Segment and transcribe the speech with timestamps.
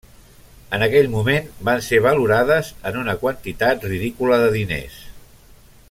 [0.77, 4.99] En aquell moment van ser valorades en una quantitat ridícula de diners.